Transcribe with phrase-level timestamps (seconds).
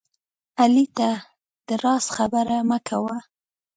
[0.61, 1.09] علي ته
[1.67, 3.17] د راز خبره مه کوه